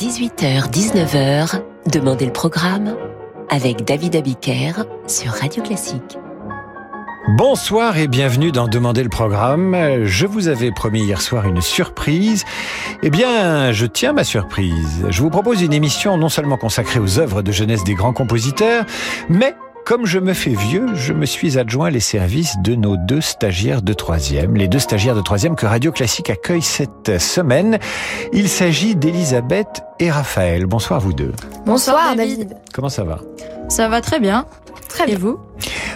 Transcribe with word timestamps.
18h-19h, 0.00 1.60
Demandez 1.92 2.24
le 2.24 2.32
programme 2.32 2.96
avec 3.50 3.84
David 3.84 4.16
Abiker 4.16 4.72
sur 5.06 5.30
Radio 5.30 5.62
Classique. 5.62 6.16
Bonsoir 7.36 7.98
et 7.98 8.08
bienvenue 8.08 8.50
dans 8.50 8.66
Demander 8.66 9.02
le 9.02 9.10
programme. 9.10 9.76
Je 10.04 10.24
vous 10.24 10.48
avais 10.48 10.72
promis 10.72 11.02
hier 11.02 11.20
soir 11.20 11.46
une 11.46 11.60
surprise. 11.60 12.46
Eh 13.02 13.10
bien, 13.10 13.72
je 13.72 13.84
tiens 13.84 14.14
ma 14.14 14.24
surprise. 14.24 15.04
Je 15.10 15.20
vous 15.20 15.28
propose 15.28 15.60
une 15.60 15.74
émission 15.74 16.16
non 16.16 16.30
seulement 16.30 16.56
consacrée 16.56 16.98
aux 16.98 17.18
œuvres 17.18 17.42
de 17.42 17.52
jeunesse 17.52 17.84
des 17.84 17.94
grands 17.94 18.14
compositeurs, 18.14 18.86
mais 19.28 19.54
comme 19.90 20.06
je 20.06 20.20
me 20.20 20.34
fais 20.34 20.54
vieux, 20.54 20.86
je 20.94 21.12
me 21.12 21.26
suis 21.26 21.58
adjoint 21.58 21.90
les 21.90 21.98
services 21.98 22.54
de 22.62 22.76
nos 22.76 22.96
deux 22.96 23.20
stagiaires 23.20 23.82
de 23.82 23.92
troisième, 23.92 24.54
les 24.54 24.68
deux 24.68 24.78
stagiaires 24.78 25.16
de 25.16 25.20
troisième 25.20 25.56
que 25.56 25.66
Radio 25.66 25.90
Classique 25.90 26.30
accueille 26.30 26.62
cette 26.62 27.18
semaine. 27.18 27.76
Il 28.32 28.48
s'agit 28.48 28.94
d'Elisabeth 28.94 29.82
et 29.98 30.08
Raphaël. 30.08 30.66
Bonsoir 30.66 31.00
vous 31.00 31.12
deux. 31.12 31.32
Bonsoir, 31.66 32.14
David. 32.14 32.54
Comment 32.72 32.88
ça 32.88 33.02
va? 33.02 33.18
Ça 33.68 33.88
va 33.88 34.00
très 34.00 34.20
bien. 34.20 34.46
Très 34.88 35.06
bien. 35.06 35.16
Et 35.16 35.18
vous? 35.18 35.40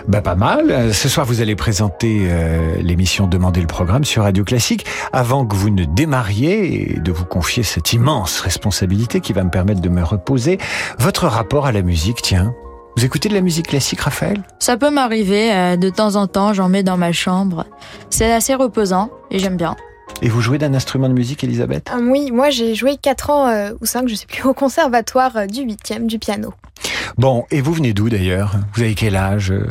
Bah 0.09 0.23
pas 0.23 0.35
mal. 0.35 0.93
Ce 0.93 1.09
soir, 1.09 1.25
vous 1.25 1.41
allez 1.41 1.55
présenter 1.55 2.23
euh, 2.25 2.75
l'émission 2.81 3.29
Demander 3.29 3.61
le 3.61 3.69
programme 3.69 4.03
sur 4.03 4.25
Radio 4.25 4.43
Classique. 4.43 4.87
Avant 5.13 5.47
que 5.47 5.55
vous 5.55 5.71
ne 5.71 5.85
démarriez 5.85 6.97
et 6.97 6.99
de 6.99 7.13
vous 7.13 7.27
confier 7.27 7.63
cette 7.63 7.93
immense 7.93 8.41
responsabilité 8.41 9.21
qui 9.21 9.33
va 9.33 9.45
me 9.45 9.51
permettre 9.51 9.81
de 9.81 9.89
me 9.89 10.03
reposer, 10.03 10.59
votre 10.99 11.29
rapport 11.29 11.67
à 11.67 11.71
la 11.71 11.83
musique, 11.83 12.23
tiens? 12.23 12.57
Vous 12.97 13.05
écoutez 13.05 13.29
de 13.29 13.35
la 13.35 13.41
musique 13.41 13.69
classique, 13.69 14.01
Raphaël? 14.01 14.43
Ça 14.61 14.77
peut 14.77 14.91
m'arriver, 14.91 15.53
euh, 15.53 15.77
de 15.77 15.91
temps 15.91 16.15
en 16.15 16.27
temps, 16.29 16.53
j'en 16.53 16.69
mets 16.69 16.83
dans 16.85 16.97
ma 16.97 17.13
chambre. 17.13 17.67
C'est 18.11 18.33
assez 18.33 18.55
reposant 18.55 19.11
et 19.31 19.39
j'aime 19.41 19.57
bien. 19.57 19.75
Et 20.23 20.29
vous 20.29 20.41
jouez 20.41 20.59
d'un 20.59 20.75
instrument 20.75 21.09
de 21.09 21.15
musique, 21.15 21.43
Elisabeth? 21.43 21.91
Ah 21.93 21.99
Oui, 22.01 22.31
moi 22.31 22.51
j'ai 22.51 22.75
joué 22.77 22.97
4 22.97 23.31
ans 23.31 23.49
euh, 23.49 23.73
ou 23.81 23.87
5, 23.87 24.09
je 24.09 24.15
sais 24.15 24.27
plus, 24.27 24.45
au 24.45 24.55
conservatoire 24.55 25.37
euh, 25.37 25.47
du 25.47 25.63
8e, 25.63 26.07
du 26.07 26.19
piano. 26.21 26.55
Bon, 27.19 27.45
et 27.51 27.61
vous 27.61 27.73
venez 27.73 27.93
d'où 27.93 28.09
d'ailleurs? 28.09 28.55
Vous 28.75 28.83
avez 28.83 28.95
quel 28.95 29.17
âge 29.17 29.51
euh? 29.51 29.67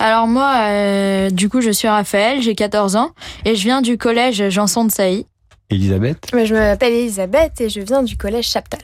Alors 0.00 0.26
moi, 0.26 0.56
euh, 0.62 1.30
du 1.30 1.48
coup, 1.48 1.60
je 1.60 1.70
suis 1.70 1.88
Raphaël, 1.88 2.42
j'ai 2.42 2.54
14 2.56 2.96
ans 2.96 3.10
et 3.44 3.54
je 3.54 3.62
viens 3.62 3.80
du 3.80 3.96
collège 3.96 4.50
Janson 4.50 4.84
de 4.84 4.90
Sailly. 4.90 5.26
Elisabeth? 5.70 6.28
Mais 6.34 6.46
Je 6.46 6.54
m'appelle 6.54 6.92
Elisabeth 6.92 7.60
et 7.60 7.68
je 7.68 7.80
viens 7.80 8.02
du 8.02 8.16
collège 8.16 8.48
Chaptal. 8.48 8.80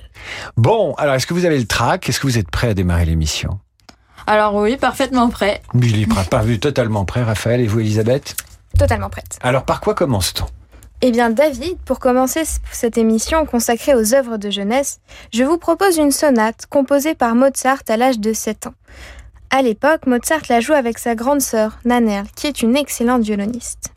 Bon, 0.56 0.94
alors 0.94 1.14
est-ce 1.16 1.26
que 1.26 1.34
vous 1.34 1.44
avez 1.44 1.58
le 1.58 1.66
trac? 1.66 2.08
Est-ce 2.08 2.18
que 2.20 2.26
vous 2.26 2.38
êtes 2.38 2.50
prêt 2.50 2.68
à 2.68 2.74
démarrer 2.74 3.04
l'émission? 3.04 3.58
Alors 4.26 4.54
oui, 4.54 4.76
parfaitement 4.76 5.28
prêt. 5.28 5.62
Mais 5.74 5.88
Il 5.88 6.02
est 6.02 6.06
prêt, 6.06 6.24
pas 6.24 6.42
vu 6.42 6.58
totalement 6.58 7.04
prêt, 7.04 7.22
Raphaël. 7.22 7.60
Et 7.60 7.66
vous, 7.66 7.80
Elisabeth? 7.80 8.36
Totalement 8.78 9.10
prête. 9.10 9.38
Alors 9.42 9.64
par 9.64 9.80
quoi 9.80 9.94
commence-t-on? 9.94 10.46
Eh 11.04 11.10
bien 11.10 11.30
David, 11.30 11.78
pour 11.84 11.98
commencer 11.98 12.42
cette 12.70 12.96
émission 12.96 13.44
consacrée 13.44 13.94
aux 13.94 14.14
œuvres 14.14 14.36
de 14.36 14.50
jeunesse, 14.50 15.00
je 15.32 15.42
vous 15.42 15.58
propose 15.58 15.96
une 15.96 16.12
sonate 16.12 16.66
composée 16.70 17.14
par 17.16 17.34
Mozart 17.34 17.82
à 17.88 17.96
l'âge 17.96 18.20
de 18.20 18.32
7 18.32 18.68
ans. 18.68 18.74
À 19.50 19.62
l'époque, 19.62 20.06
Mozart 20.06 20.42
la 20.48 20.60
joue 20.60 20.72
avec 20.74 20.98
sa 20.98 21.14
grande 21.16 21.42
sœur, 21.42 21.78
Nannerl, 21.84 22.26
qui 22.36 22.46
est 22.46 22.62
une 22.62 22.76
excellente 22.76 23.22
violoniste. 23.22 23.91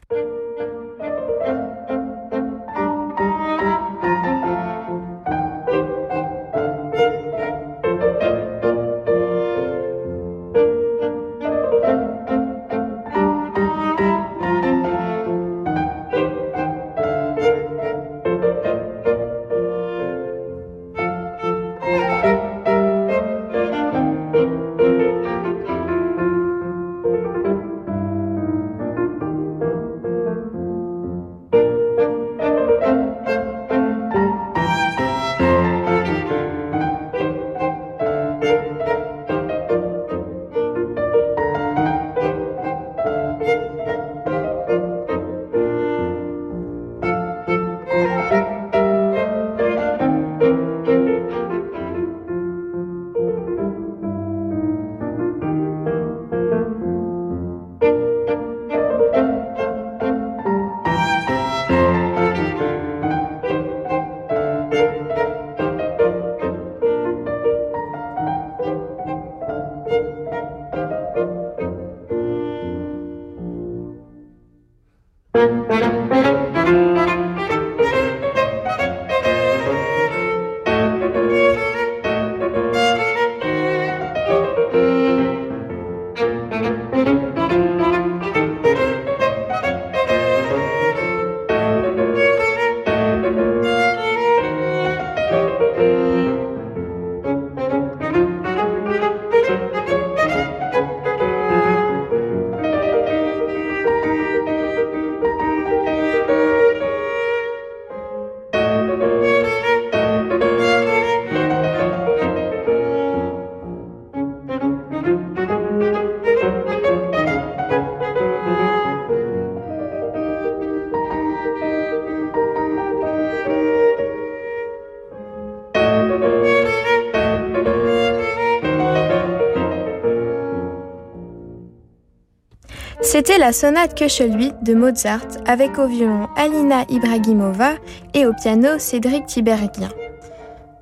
C'était 133.25 133.39
la 133.39 133.53
sonate 133.53 133.97
Köchel 133.97 134.53
de 134.61 134.75
Mozart 134.75 135.25
avec 135.47 135.79
au 135.79 135.87
violon 135.87 136.27
Alina 136.35 136.85
Ibrahimova 136.89 137.71
et 138.13 138.27
au 138.27 138.33
piano 138.33 138.77
Cédric 138.77 139.25
Tiberghien. 139.25 139.89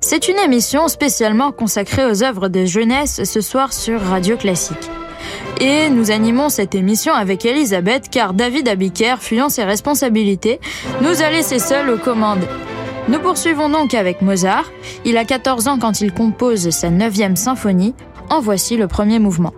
C'est 0.02 0.28
une 0.28 0.36
émission 0.36 0.88
spécialement 0.88 1.52
consacrée 1.52 2.04
aux 2.04 2.22
œuvres 2.22 2.48
de 2.48 2.66
jeunesse 2.66 3.24
ce 3.24 3.40
soir 3.40 3.72
sur 3.72 3.98
Radio 3.98 4.36
Classique. 4.36 4.90
Et 5.58 5.88
nous 5.88 6.10
animons 6.10 6.50
cette 6.50 6.74
émission 6.74 7.14
avec 7.14 7.46
Elisabeth 7.46 8.10
car 8.10 8.34
David 8.34 8.68
Abiker, 8.68 9.16
fuyant 9.20 9.48
ses 9.48 9.64
responsabilités, 9.64 10.60
nous 11.00 11.22
a 11.22 11.30
laissés 11.30 11.58
seuls 11.58 11.88
aux 11.88 11.98
commandes. 11.98 12.46
Nous 13.08 13.20
poursuivons 13.20 13.70
donc 13.70 13.94
avec 13.94 14.20
Mozart. 14.20 14.70
Il 15.06 15.16
a 15.16 15.24
14 15.24 15.66
ans 15.66 15.78
quand 15.78 16.02
il 16.02 16.12
compose 16.12 16.68
sa 16.68 16.90
9e 16.90 17.36
symphonie. 17.36 17.94
En 18.28 18.40
voici 18.40 18.76
le 18.76 18.86
premier 18.86 19.18
mouvement. 19.18 19.54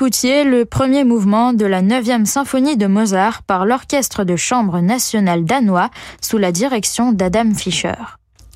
Écoutiez 0.00 0.44
le 0.44 0.64
premier 0.64 1.04
mouvement 1.04 1.52
de 1.52 1.66
la 1.66 1.82
9e 1.82 2.24
symphonie 2.24 2.78
de 2.78 2.86
Mozart 2.86 3.42
par 3.42 3.66
l'Orchestre 3.66 4.24
de 4.24 4.34
chambre 4.34 4.80
national 4.80 5.44
danois 5.44 5.90
sous 6.22 6.38
la 6.38 6.52
direction 6.52 7.12
d'Adam 7.12 7.52
Fischer. 7.54 7.92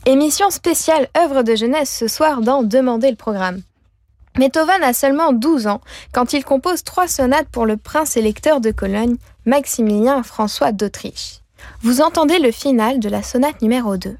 Émission 0.06 0.48
spéciale 0.48 1.06
œuvre 1.14 1.42
de 1.42 1.54
jeunesse 1.54 1.94
ce 1.94 2.08
soir 2.08 2.40
dans 2.40 2.62
Demander 2.62 3.10
le 3.10 3.16
programme. 3.16 3.60
Beethoven 4.36 4.82
a 4.82 4.94
seulement 4.94 5.34
12 5.34 5.66
ans 5.66 5.82
quand 6.14 6.32
il 6.32 6.46
compose 6.46 6.82
trois 6.82 7.08
sonates 7.08 7.50
pour 7.50 7.66
le 7.66 7.76
prince 7.76 8.16
électeur 8.16 8.62
de 8.62 8.70
Cologne, 8.70 9.16
Maximilien 9.44 10.22
François 10.22 10.72
d'Autriche. 10.72 11.40
Vous 11.82 12.00
entendez 12.00 12.38
le 12.38 12.52
final 12.52 13.00
de 13.00 13.10
la 13.10 13.22
sonate 13.22 13.60
numéro 13.60 13.98
2. 13.98 14.16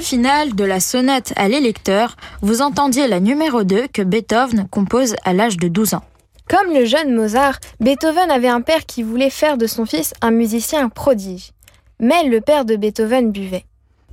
Finale 0.00 0.54
de 0.54 0.64
la 0.64 0.80
sonate 0.80 1.32
à 1.36 1.48
l'électeur, 1.48 2.16
vous 2.42 2.62
entendiez 2.62 3.06
la 3.06 3.20
numéro 3.20 3.64
2 3.64 3.88
que 3.88 4.02
Beethoven 4.02 4.66
compose 4.68 5.14
à 5.24 5.32
l'âge 5.32 5.56
de 5.56 5.68
12 5.68 5.94
ans. 5.94 6.04
Comme 6.48 6.74
le 6.74 6.84
jeune 6.84 7.14
Mozart, 7.14 7.60
Beethoven 7.78 8.30
avait 8.30 8.48
un 8.48 8.60
père 8.60 8.86
qui 8.86 9.02
voulait 9.02 9.30
faire 9.30 9.56
de 9.56 9.66
son 9.66 9.86
fils 9.86 10.14
un 10.20 10.32
musicien 10.32 10.88
prodige. 10.88 11.52
Mais 12.00 12.24
le 12.24 12.40
père 12.40 12.64
de 12.64 12.76
Beethoven 12.76 13.30
buvait. 13.30 13.64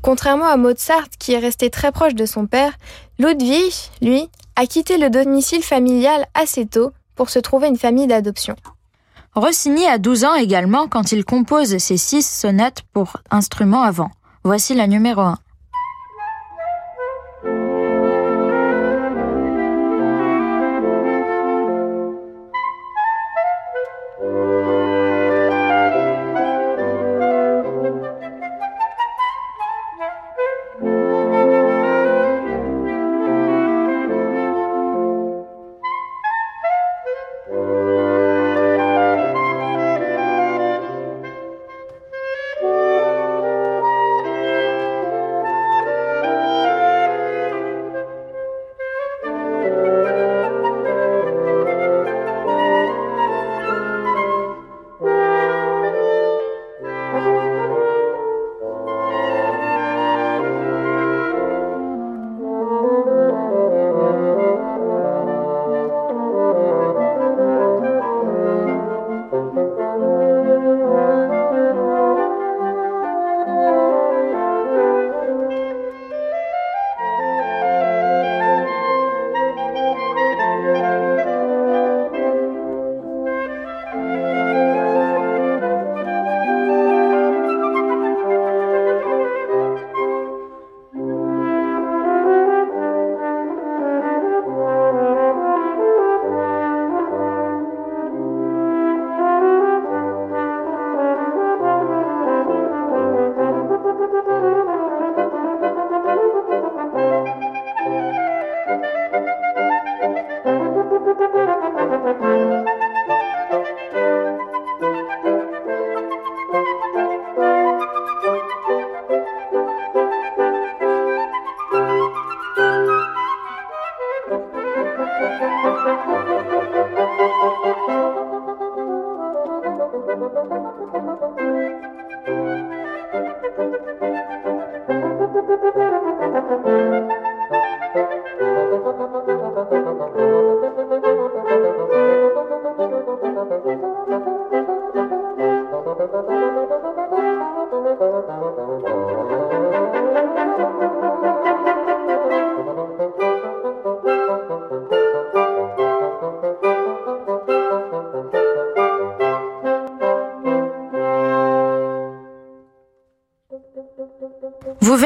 Contrairement 0.01 0.45
à 0.45 0.57
Mozart, 0.57 1.07
qui 1.17 1.33
est 1.33 1.39
resté 1.39 1.69
très 1.69 1.91
proche 1.91 2.13
de 2.13 2.25
son 2.25 2.45
père, 2.45 2.73
Ludwig, 3.17 3.73
lui, 4.01 4.29
a 4.55 4.67
quitté 4.67 4.97
le 4.97 5.09
domicile 5.09 5.63
familial 5.63 6.27
assez 6.33 6.65
tôt 6.65 6.91
pour 7.15 7.29
se 7.29 7.39
trouver 7.39 7.67
une 7.67 7.77
famille 7.77 8.07
d'adoption. 8.07 8.55
Rossini 9.33 9.85
a 9.87 9.97
12 9.97 10.25
ans 10.25 10.35
également 10.35 10.87
quand 10.87 11.11
il 11.11 11.25
compose 11.25 11.77
ses 11.77 11.97
six 11.97 12.27
sonates 12.27 12.83
pour 12.93 13.17
instruments 13.31 13.83
avant. 13.83 14.11
Voici 14.43 14.73
la 14.73 14.87
numéro 14.87 15.21
1. 15.21 15.37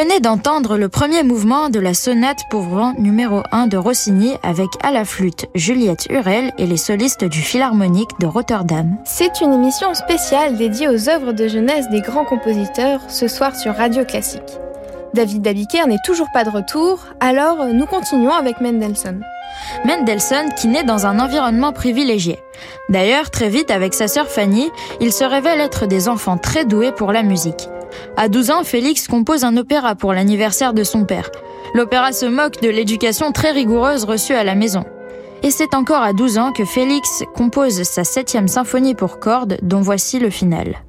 Venez 0.01 0.19
d'entendre 0.19 0.79
le 0.79 0.89
premier 0.89 1.21
mouvement 1.21 1.69
de 1.69 1.79
la 1.79 1.93
sonate 1.93 2.39
pour 2.49 2.63
vent 2.63 2.95
numéro 2.97 3.43
1 3.51 3.67
de 3.67 3.77
Rossini 3.77 4.33
avec 4.41 4.69
à 4.81 4.89
la 4.89 5.05
flûte 5.05 5.45
Juliette 5.53 6.07
Hurel 6.09 6.51
et 6.57 6.65
les 6.65 6.77
solistes 6.77 7.23
du 7.23 7.39
Philharmonique 7.39 8.09
de 8.19 8.25
Rotterdam. 8.25 8.97
C'est 9.05 9.41
une 9.41 9.53
émission 9.53 9.93
spéciale 9.93 10.57
dédiée 10.57 10.87
aux 10.87 11.07
œuvres 11.07 11.33
de 11.33 11.47
jeunesse 11.47 11.87
des 11.91 12.01
grands 12.01 12.25
compositeurs 12.25 12.99
ce 13.09 13.27
soir 13.27 13.55
sur 13.55 13.75
Radio 13.75 14.03
Classique. 14.03 14.41
David 15.13 15.43
Dabiker 15.43 15.85
n'est 15.85 16.01
toujours 16.03 16.31
pas 16.33 16.45
de 16.45 16.49
retour, 16.49 17.05
alors 17.19 17.67
nous 17.67 17.85
continuons 17.85 18.33
avec 18.33 18.59
Mendelssohn. 18.59 19.23
Mendelssohn 19.85 20.51
qui 20.57 20.67
naît 20.67 20.83
dans 20.83 21.05
un 21.05 21.19
environnement 21.19 21.73
privilégié. 21.73 22.39
D'ailleurs, 22.89 23.29
très 23.29 23.49
vite 23.49 23.69
avec 23.69 23.93
sa 23.93 24.07
sœur 24.07 24.27
Fanny, 24.27 24.71
il 24.99 25.13
se 25.13 25.23
révèle 25.23 25.59
être 25.59 25.85
des 25.85 26.09
enfants 26.09 26.39
très 26.39 26.65
doués 26.65 26.91
pour 26.91 27.11
la 27.11 27.21
musique. 27.21 27.69
À 28.17 28.29
12 28.29 28.51
ans, 28.51 28.63
Félix 28.63 29.07
compose 29.07 29.43
un 29.43 29.57
opéra 29.57 29.95
pour 29.95 30.13
l'anniversaire 30.13 30.73
de 30.73 30.83
son 30.83 31.05
père. 31.05 31.29
L'opéra 31.73 32.11
se 32.11 32.25
moque 32.25 32.61
de 32.61 32.69
l'éducation 32.69 33.31
très 33.31 33.51
rigoureuse 33.51 34.03
reçue 34.03 34.33
à 34.33 34.43
la 34.43 34.55
maison. 34.55 34.83
Et 35.43 35.51
c'est 35.51 35.73
encore 35.73 36.03
à 36.03 36.13
12 36.13 36.37
ans 36.37 36.51
que 36.51 36.65
Félix 36.65 37.23
compose 37.33 37.83
sa 37.83 38.03
septième 38.03 38.47
symphonie 38.47 38.95
pour 38.95 39.19
cordes, 39.19 39.57
dont 39.61 39.81
voici 39.81 40.19
le 40.19 40.29
final. 40.29 40.83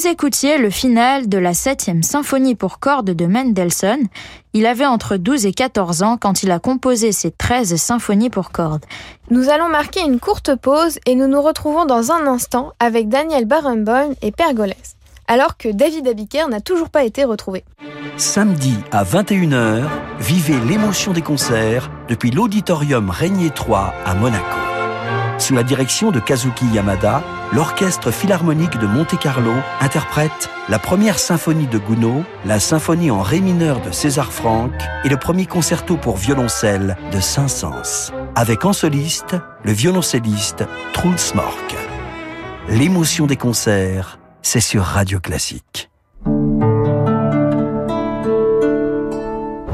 Vous 0.00 0.06
écoutiez 0.06 0.56
le 0.56 0.70
final 0.70 1.28
de 1.28 1.36
la 1.36 1.52
7e 1.52 2.02
symphonie 2.02 2.54
pour 2.54 2.78
cordes 2.78 3.10
de 3.10 3.26
Mendelssohn. 3.26 4.06
Il 4.54 4.64
avait 4.64 4.86
entre 4.86 5.18
12 5.18 5.44
et 5.44 5.52
14 5.52 6.02
ans 6.02 6.16
quand 6.16 6.42
il 6.42 6.50
a 6.52 6.58
composé 6.58 7.12
ses 7.12 7.30
13 7.30 7.76
symphonies 7.76 8.30
pour 8.30 8.50
cordes. 8.50 8.86
Nous 9.30 9.50
allons 9.50 9.68
marquer 9.68 10.00
une 10.00 10.18
courte 10.18 10.54
pause 10.54 10.98
et 11.04 11.14
nous 11.14 11.26
nous 11.26 11.42
retrouvons 11.42 11.84
dans 11.84 12.12
un 12.12 12.26
instant 12.26 12.72
avec 12.78 13.10
Daniel 13.10 13.44
Barenboim 13.44 14.14
et 14.22 14.32
Pergolès, 14.32 14.96
alors 15.28 15.58
que 15.58 15.68
David 15.68 16.08
Abiker 16.08 16.48
n'a 16.48 16.62
toujours 16.62 16.88
pas 16.88 17.04
été 17.04 17.24
retrouvé. 17.24 17.62
Samedi 18.16 18.76
à 18.92 19.04
21h, 19.04 19.82
vivez 20.18 20.58
l'émotion 20.60 21.12
des 21.12 21.22
concerts 21.22 21.90
depuis 22.08 22.30
l'auditorium 22.30 23.10
Régnier 23.10 23.50
3 23.50 23.92
à 24.06 24.14
Monaco. 24.14 24.59
Sous 25.40 25.54
la 25.54 25.62
direction 25.62 26.10
de 26.10 26.20
Kazuki 26.20 26.66
Yamada, 26.66 27.24
l'Orchestre 27.52 28.10
Philharmonique 28.10 28.78
de 28.78 28.86
Monte-Carlo 28.86 29.54
interprète 29.80 30.50
la 30.68 30.78
première 30.78 31.18
symphonie 31.18 31.66
de 31.66 31.78
Gounod, 31.78 32.24
la 32.44 32.60
symphonie 32.60 33.10
en 33.10 33.22
ré 33.22 33.40
mineur 33.40 33.80
de 33.80 33.90
César 33.90 34.32
Franck 34.32 34.72
et 35.02 35.08
le 35.08 35.16
premier 35.16 35.46
concerto 35.46 35.96
pour 35.96 36.18
violoncelle 36.18 36.96
de 37.10 37.20
Saint-Saëns, 37.20 38.12
avec 38.34 38.66
en 38.66 38.74
soliste 38.74 39.34
le 39.64 39.72
violoncelliste 39.72 40.64
Truls 40.92 41.34
Mork. 41.34 41.74
L'émotion 42.68 43.26
des 43.26 43.36
concerts, 43.36 44.18
c'est 44.42 44.60
sur 44.60 44.84
Radio 44.84 45.20
Classique. 45.20 45.89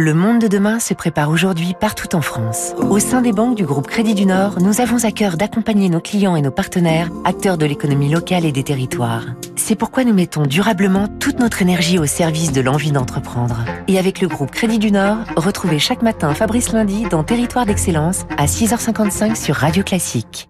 Le 0.00 0.14
monde 0.14 0.40
de 0.40 0.46
demain 0.46 0.78
se 0.78 0.94
prépare 0.94 1.28
aujourd'hui 1.28 1.74
partout 1.74 2.14
en 2.14 2.22
France. 2.22 2.72
Au 2.78 3.00
sein 3.00 3.20
des 3.20 3.32
banques 3.32 3.56
du 3.56 3.64
groupe 3.64 3.88
Crédit 3.88 4.14
du 4.14 4.26
Nord, 4.26 4.60
nous 4.60 4.80
avons 4.80 5.04
à 5.04 5.10
cœur 5.10 5.36
d'accompagner 5.36 5.88
nos 5.88 5.98
clients 5.98 6.36
et 6.36 6.40
nos 6.40 6.52
partenaires, 6.52 7.10
acteurs 7.24 7.58
de 7.58 7.66
l'économie 7.66 8.08
locale 8.08 8.44
et 8.44 8.52
des 8.52 8.62
territoires. 8.62 9.24
C'est 9.56 9.74
pourquoi 9.74 10.04
nous 10.04 10.14
mettons 10.14 10.44
durablement 10.44 11.08
toute 11.08 11.40
notre 11.40 11.62
énergie 11.62 11.98
au 11.98 12.06
service 12.06 12.52
de 12.52 12.60
l'envie 12.60 12.92
d'entreprendre. 12.92 13.64
Et 13.88 13.98
avec 13.98 14.20
le 14.20 14.28
groupe 14.28 14.52
Crédit 14.52 14.78
du 14.78 14.92
Nord, 14.92 15.18
retrouvez 15.34 15.80
chaque 15.80 16.02
matin 16.02 16.32
Fabrice 16.32 16.70
Lundi 16.70 17.02
dans 17.10 17.24
Territoire 17.24 17.66
d'Excellence 17.66 18.24
à 18.36 18.46
6h55 18.46 19.34
sur 19.34 19.56
Radio 19.56 19.82
Classique. 19.82 20.48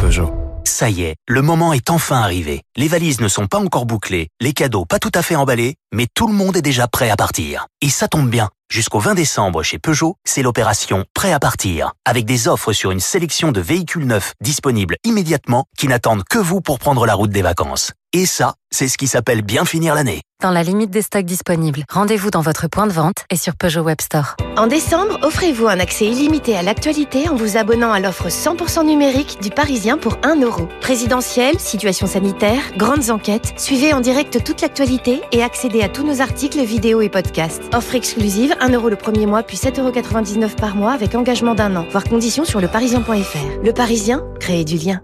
Peugeot. 0.00 0.30
Ça 0.62 0.88
y 0.88 1.02
est, 1.02 1.16
le 1.26 1.42
moment 1.42 1.72
est 1.72 1.90
enfin 1.90 2.18
arrivé. 2.18 2.62
Les 2.76 2.86
valises 2.86 3.20
ne 3.20 3.26
sont 3.26 3.48
pas 3.48 3.58
encore 3.58 3.86
bouclées, 3.86 4.28
les 4.40 4.52
cadeaux 4.52 4.84
pas 4.84 5.00
tout 5.00 5.10
à 5.14 5.22
fait 5.22 5.34
emballés, 5.34 5.74
mais 5.92 6.06
tout 6.14 6.28
le 6.28 6.34
monde 6.34 6.56
est 6.56 6.62
déjà 6.62 6.86
prêt 6.86 7.10
à 7.10 7.16
partir. 7.16 7.66
Et 7.80 7.88
ça 7.88 8.06
tombe 8.06 8.30
bien. 8.30 8.50
Jusqu'au 8.70 8.98
20 8.98 9.14
décembre 9.14 9.62
chez 9.62 9.78
Peugeot, 9.78 10.16
c'est 10.24 10.42
l'opération 10.42 11.06
Prêt 11.14 11.32
à 11.32 11.40
partir, 11.40 11.92
avec 12.04 12.26
des 12.26 12.48
offres 12.48 12.74
sur 12.74 12.90
une 12.90 13.00
sélection 13.00 13.50
de 13.50 13.62
véhicules 13.62 14.06
neufs 14.06 14.34
disponibles 14.42 14.96
immédiatement 15.04 15.64
qui 15.78 15.88
n'attendent 15.88 16.24
que 16.24 16.38
vous 16.38 16.60
pour 16.60 16.78
prendre 16.78 17.06
la 17.06 17.14
route 17.14 17.30
des 17.30 17.40
vacances. 17.40 17.92
Et 18.14 18.24
ça, 18.24 18.54
c'est 18.70 18.88
ce 18.88 18.96
qui 18.96 19.06
s'appelle 19.06 19.42
bien 19.42 19.66
finir 19.66 19.94
l'année. 19.94 20.22
Dans 20.42 20.50
la 20.50 20.62
limite 20.62 20.90
des 20.90 21.02
stocks 21.02 21.26
disponibles, 21.26 21.84
rendez-vous 21.90 22.30
dans 22.30 22.40
votre 22.40 22.66
point 22.66 22.86
de 22.86 22.92
vente 22.92 23.26
et 23.28 23.36
sur 23.36 23.54
Peugeot 23.54 23.82
Web 23.82 24.00
Store. 24.00 24.34
En 24.56 24.66
décembre, 24.66 25.18
offrez-vous 25.22 25.66
un 25.66 25.78
accès 25.78 26.06
illimité 26.06 26.56
à 26.56 26.62
l'actualité 26.62 27.28
en 27.28 27.34
vous 27.34 27.58
abonnant 27.58 27.92
à 27.92 28.00
l'offre 28.00 28.28
100% 28.28 28.86
numérique 28.86 29.42
du 29.42 29.50
Parisien 29.50 29.98
pour 29.98 30.16
1 30.22 30.40
euro. 30.40 30.68
Présidentielle, 30.80 31.60
situation 31.60 32.06
sanitaire, 32.06 32.62
grandes 32.78 33.10
enquêtes, 33.10 33.52
suivez 33.58 33.92
en 33.92 34.00
direct 34.00 34.42
toute 34.42 34.62
l'actualité 34.62 35.20
et 35.32 35.42
accédez 35.42 35.82
à 35.82 35.90
tous 35.90 36.02
nos 36.02 36.22
articles, 36.22 36.62
vidéos 36.62 37.02
et 37.02 37.10
podcasts. 37.10 37.62
Offre 37.74 37.94
exclusive, 37.94 38.54
1 38.58 38.70
euro 38.70 38.88
le 38.88 38.96
premier 38.96 39.26
mois, 39.26 39.42
puis 39.42 39.58
7,99 39.58 40.40
euros 40.40 40.48
par 40.56 40.76
mois 40.76 40.92
avec 40.92 41.14
engagement 41.14 41.54
d'un 41.54 41.76
an. 41.76 41.86
Voir 41.90 42.04
conditions 42.04 42.46
sur 42.46 42.62
leparisien.fr. 42.62 43.62
Le 43.62 43.72
Parisien, 43.72 44.24
créez 44.40 44.64
du 44.64 44.76
lien. 44.76 45.02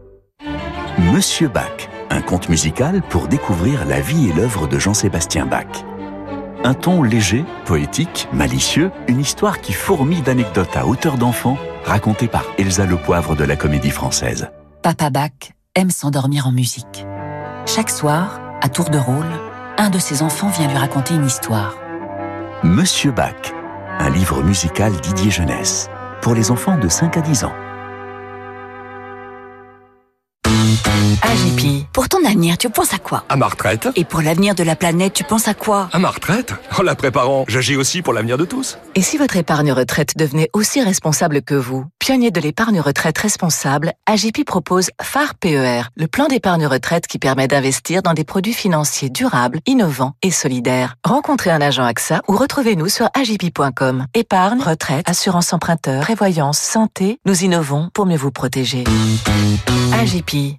Monsieur 0.97 1.49
Bach, 1.49 1.91
un 2.11 2.21
conte 2.21 2.49
musical 2.49 3.03
pour 3.03 3.29
découvrir 3.29 3.85
la 3.85 4.01
vie 4.01 4.29
et 4.29 4.33
l'œuvre 4.33 4.67
de 4.67 4.79
Jean-Sébastien 4.79 5.47
Bach. 5.47 5.85
Un 6.65 6.75
ton 6.75 7.03
léger, 7.03 7.45
poétique, 7.67 8.29
malicieux, 8.33 8.91
une 9.09 9.21
histoire 9.21 9.61
qui 9.61 9.73
fourmille 9.73 10.23
d'anecdotes 10.23 10.77
à 10.77 10.87
hauteur 10.87 11.19
d'enfant, 11.19 11.59
racontée 11.85 12.29
par 12.29 12.45
Elsa 12.59 12.87
Le 12.87 12.97
Poivre 12.97 13.37
de 13.37 13.45
la 13.45 13.57
Comédie 13.57 13.91
Française. 13.91 14.49
Papa 14.83 15.11
Bach 15.11 15.53
aime 15.75 15.91
s'endormir 15.91 16.47
en 16.47 16.53
musique. 16.53 17.07
Chaque 17.67 17.91
soir, 17.91 18.41
à 18.63 18.69
tour 18.69 18.91
de 18.91 18.99
rôle, 18.99 19.27
un 19.77 19.91
de 19.91 19.99
ses 19.99 20.23
enfants 20.23 20.49
vient 20.49 20.69
lui 20.69 20.77
raconter 20.77 21.15
une 21.15 21.27
histoire. 21.27 21.77
Monsieur 22.63 23.11
Bach, 23.11 23.53
un 23.99 24.11
livre 24.11 24.43
musical 24.43 24.93
Didier 25.03 25.31
Jeunesse, 25.31 25.89
pour 26.23 26.35
les 26.35 26.51
enfants 26.51 26.79
de 26.79 26.89
5 26.89 27.17
à 27.17 27.21
10 27.21 27.45
ans. 27.45 27.55
AGP, 30.89 31.87
pour 31.93 32.09
ton 32.09 32.25
avenir, 32.25 32.59
tu 32.59 32.69
penses 32.69 32.93
à 32.93 32.99
quoi? 32.99 33.25
À 33.29 33.37
ma 33.37 33.47
retraite. 33.47 33.89
Et 33.97 34.05
pour 34.05 34.21
l'avenir 34.21 34.55
de 34.55 34.63
la 34.63 34.77
planète, 34.77 35.13
tu 35.15 35.25
penses 35.25 35.49
à 35.49 35.55
quoi? 35.55 35.89
À 35.93 35.99
ma 35.99 36.11
retraite? 36.11 36.53
En 36.79 36.83
la 36.83 36.95
préparant, 36.95 37.45
j'agis 37.49 37.77
aussi 37.77 38.03
pour 38.03 38.13
l'avenir 38.13 38.37
de 38.37 38.45
tous. 38.45 38.79
Et 38.95 39.03
si 39.03 39.17
votre 39.17 39.37
épargne 39.37 39.73
retraite 39.73 40.17
devenait 40.17 40.51
aussi 40.53 40.83
responsable 40.83 41.43
que 41.43 41.55
vous? 41.55 41.85
Pionnier 41.99 42.31
de 42.31 42.41
l'épargne 42.41 42.81
retraite 42.81 43.17
responsable, 43.19 43.93
AGP 44.07 44.45
propose 44.45 44.91
phare 45.01 45.35
PER, 45.35 45.85
le 45.97 46.07
plan 46.07 46.27
d'épargne 46.27 46.67
retraite 46.67 47.07
qui 47.07 47.19
permet 47.19 47.49
d'investir 47.49 48.03
dans 48.03 48.15
des 48.15 48.25
produits 48.25 48.53
financiers 48.53 49.09
durables, 49.09 49.61
innovants 49.67 50.15
et 50.23 50.31
solidaires. 50.31 50.97
Rencontrez 51.05 51.51
un 51.51 51.61
agent 51.61 51.85
AXA 51.85 52.21
ou 52.29 52.37
retrouvez-nous 52.37 52.89
sur 52.89 53.09
agip.com. 53.15 54.07
Épargne, 54.15 54.61
retraite, 54.61 55.09
assurance 55.09 55.53
emprunteur, 55.53 56.03
prévoyance, 56.03 56.59
santé, 56.59 57.19
nous 57.25 57.45
innovons 57.45 57.89
pour 57.95 58.07
mieux 58.07 58.17
vous 58.17 58.31
protéger. 58.33 58.85
AGP. 59.93 60.59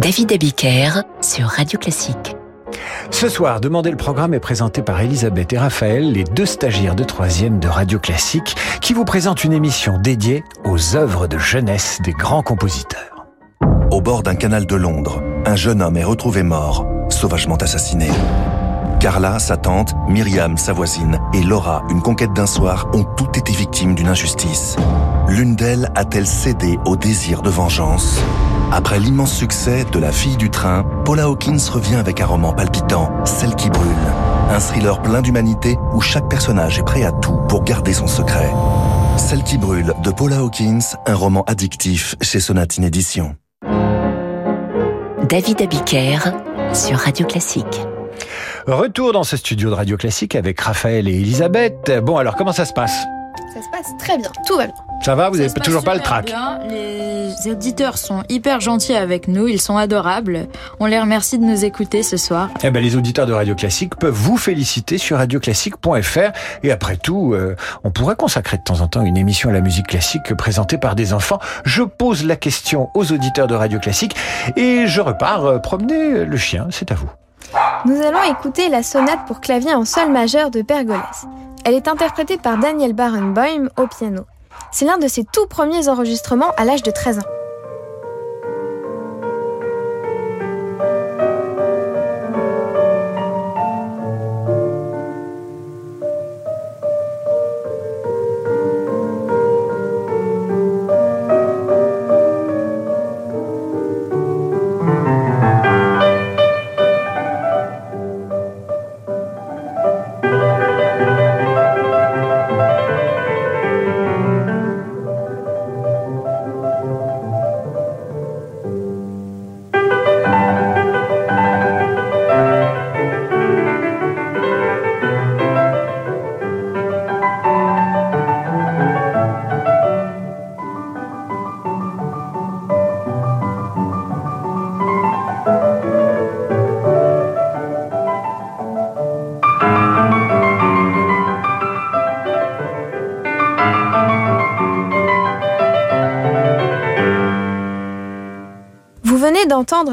David 0.00 0.32
Abiker 0.32 1.02
sur 1.20 1.44
Radio 1.44 1.78
Classique. 1.78 2.34
Ce 3.10 3.28
soir, 3.28 3.60
Demandez 3.60 3.90
le 3.90 3.98
programme 3.98 4.32
est 4.32 4.40
présenté 4.40 4.80
par 4.80 4.98
Elisabeth 4.98 5.52
et 5.52 5.58
Raphaël, 5.58 6.12
les 6.12 6.24
deux 6.24 6.46
stagiaires 6.46 6.94
de 6.94 7.04
troisième 7.04 7.60
de 7.60 7.68
Radio 7.68 7.98
Classique, 7.98 8.56
qui 8.80 8.94
vous 8.94 9.04
présentent 9.04 9.44
une 9.44 9.52
émission 9.52 9.98
dédiée 9.98 10.42
aux 10.64 10.96
œuvres 10.96 11.26
de 11.26 11.36
jeunesse 11.36 11.98
des 12.02 12.12
grands 12.12 12.42
compositeurs. 12.42 13.26
Au 13.90 14.00
bord 14.00 14.22
d'un 14.22 14.36
canal 14.36 14.64
de 14.64 14.74
Londres, 14.74 15.22
un 15.44 15.56
jeune 15.56 15.82
homme 15.82 15.98
est 15.98 16.04
retrouvé 16.04 16.42
mort, 16.42 16.86
sauvagement 17.10 17.56
assassiné. 17.56 18.08
Carla, 19.00 19.38
sa 19.38 19.58
tante, 19.58 19.94
Myriam, 20.08 20.56
sa 20.56 20.72
voisine, 20.72 21.20
et 21.34 21.42
Laura, 21.42 21.82
une 21.90 22.00
conquête 22.00 22.32
d'un 22.32 22.46
soir, 22.46 22.88
ont 22.94 23.04
toutes 23.04 23.36
été 23.36 23.52
victimes 23.52 23.94
d'une 23.94 24.08
injustice. 24.08 24.76
L'une 25.28 25.56
d'elles 25.56 25.90
a-t-elle 25.94 26.26
cédé 26.26 26.78
au 26.86 26.96
désir 26.96 27.42
de 27.42 27.50
vengeance? 27.50 28.18
Après 28.72 29.00
l'immense 29.00 29.34
succès 29.34 29.84
de 29.84 29.98
La 29.98 30.12
fille 30.12 30.36
du 30.36 30.48
train, 30.48 30.84
Paula 31.04 31.24
Hawkins 31.24 31.58
revient 31.72 31.96
avec 31.96 32.20
un 32.20 32.26
roman 32.26 32.52
palpitant, 32.52 33.10
Celle 33.24 33.56
qui 33.56 33.68
brûle. 33.68 33.88
Un 34.48 34.60
thriller 34.60 35.02
plein 35.02 35.22
d'humanité 35.22 35.76
où 35.92 36.00
chaque 36.00 36.28
personnage 36.28 36.78
est 36.78 36.84
prêt 36.84 37.02
à 37.02 37.10
tout 37.10 37.36
pour 37.48 37.64
garder 37.64 37.92
son 37.92 38.06
secret. 38.06 38.48
Celle 39.16 39.42
qui 39.42 39.58
brûle 39.58 39.92
de 40.04 40.10
Paula 40.12 40.38
Hawkins, 40.38 40.96
un 41.06 41.14
roman 41.14 41.42
addictif 41.48 42.14
chez 42.22 42.38
Sonatine 42.38 42.84
Édition. 42.84 43.34
David 45.28 45.62
Abiker 45.62 46.18
sur 46.72 46.96
Radio 46.96 47.26
Classique. 47.26 47.86
Retour 48.68 49.12
dans 49.12 49.24
ce 49.24 49.36
studio 49.36 49.70
de 49.70 49.74
Radio 49.74 49.96
Classique 49.96 50.36
avec 50.36 50.60
Raphaël 50.60 51.08
et 51.08 51.14
Elisabeth. 51.14 51.92
Bon, 52.04 52.18
alors 52.18 52.36
comment 52.36 52.52
ça 52.52 52.64
se 52.64 52.72
passe? 52.72 53.04
Ça 53.52 53.60
se 53.62 53.70
passe 53.72 53.90
très 53.98 54.16
bien, 54.16 54.30
tout 54.46 54.56
va 54.56 54.66
bien. 54.66 54.74
Ça 55.02 55.14
va, 55.14 55.30
vous 55.30 55.38
n'avez 55.38 55.50
toujours 55.52 55.82
pas 55.82 55.94
le 55.94 56.00
trac 56.00 56.26
bien. 56.26 56.58
Les 56.68 57.50
auditeurs 57.50 57.96
sont 57.96 58.22
hyper 58.28 58.60
gentils 58.60 58.94
avec 58.94 59.28
nous, 59.28 59.48
ils 59.48 59.60
sont 59.60 59.76
adorables. 59.76 60.46
On 60.78 60.86
les 60.86 61.00
remercie 61.00 61.38
de 61.38 61.44
nous 61.44 61.64
écouter 61.64 62.02
ce 62.02 62.16
soir. 62.16 62.50
Eh 62.62 62.70
ben, 62.70 62.82
les 62.82 62.96
auditeurs 62.96 63.26
de 63.26 63.32
Radio 63.32 63.54
Classique 63.54 63.96
peuvent 63.96 64.14
vous 64.14 64.36
féliciter 64.36 64.98
sur 64.98 65.16
radioclassique.fr. 65.16 66.32
Et 66.62 66.70
après 66.70 66.96
tout, 66.96 67.32
euh, 67.32 67.56
on 67.82 67.90
pourrait 67.90 68.16
consacrer 68.16 68.58
de 68.58 68.62
temps 68.62 68.80
en 68.82 68.88
temps 68.88 69.02
une 69.02 69.16
émission 69.16 69.48
à 69.48 69.52
la 69.52 69.62
musique 69.62 69.86
classique 69.86 70.34
présentée 70.34 70.76
par 70.76 70.94
des 70.94 71.14
enfants. 71.14 71.38
Je 71.64 71.82
pose 71.82 72.24
la 72.24 72.36
question 72.36 72.90
aux 72.94 73.10
auditeurs 73.10 73.46
de 73.46 73.54
Radio 73.54 73.78
Classique 73.78 74.14
et 74.56 74.86
je 74.86 75.00
repars 75.00 75.46
euh, 75.46 75.58
promener 75.58 76.24
le 76.26 76.36
chien. 76.36 76.66
C'est 76.70 76.92
à 76.92 76.94
vous. 76.94 77.08
Nous 77.86 78.00
allons 78.02 78.22
écouter 78.30 78.68
la 78.68 78.82
sonate 78.82 79.26
pour 79.26 79.40
clavier 79.40 79.74
en 79.74 79.84
sol 79.84 80.10
majeur 80.12 80.50
de 80.50 80.60
Pergolèse. 80.62 81.26
Elle 81.64 81.74
est 81.74 81.88
interprétée 81.88 82.36
par 82.36 82.58
Daniel 82.58 82.92
Barenboim 82.92 83.68
au 83.76 83.86
piano. 83.86 84.26
C'est 84.72 84.84
l'un 84.84 84.98
de 84.98 85.08
ses 85.08 85.24
tout 85.24 85.46
premiers 85.46 85.88
enregistrements 85.88 86.52
à 86.56 86.64
l'âge 86.64 86.82
de 86.82 86.90
13 86.90 87.18
ans. 87.18 87.49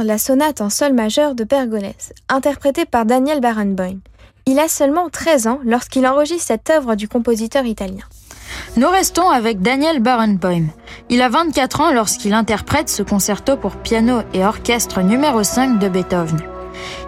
La 0.03 0.17
sonate 0.17 0.61
en 0.61 0.69
sol 0.69 0.93
majeur 0.93 1.35
de 1.35 1.43
Pergolèse, 1.43 2.13
interprétée 2.29 2.85
par 2.85 3.05
Daniel 3.05 3.41
Barenboim. 3.41 3.99
Il 4.45 4.59
a 4.59 4.67
seulement 4.67 5.09
13 5.09 5.47
ans 5.47 5.59
lorsqu'il 5.63 6.07
enregistre 6.07 6.47
cette 6.47 6.69
œuvre 6.69 6.95
du 6.95 7.07
compositeur 7.07 7.65
italien. 7.65 8.03
Nous 8.75 8.89
restons 8.89 9.29
avec 9.29 9.61
Daniel 9.61 10.01
Barenboim. 10.01 10.67
Il 11.09 11.21
a 11.21 11.29
24 11.29 11.81
ans 11.81 11.91
lorsqu'il 11.91 12.33
interprète 12.33 12.89
ce 12.89 13.03
concerto 13.03 13.55
pour 13.55 13.75
piano 13.75 14.21
et 14.33 14.43
orchestre 14.43 15.01
numéro 15.01 15.43
5 15.43 15.79
de 15.79 15.89
Beethoven. 15.89 16.39